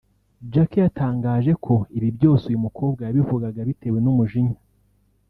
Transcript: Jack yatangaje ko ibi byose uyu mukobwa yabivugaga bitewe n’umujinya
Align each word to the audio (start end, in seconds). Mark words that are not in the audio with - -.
Jack 0.51 0.71
yatangaje 0.83 1.51
ko 1.65 1.75
ibi 1.97 2.09
byose 2.17 2.43
uyu 2.51 2.63
mukobwa 2.65 3.01
yabivugaga 3.03 3.59
bitewe 3.69 3.97
n’umujinya 4.01 4.57